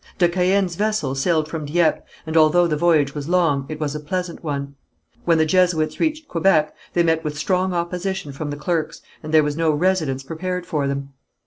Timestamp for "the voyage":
2.65-3.13